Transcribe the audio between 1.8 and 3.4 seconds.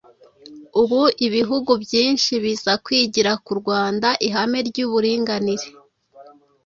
byinshi biza kwigira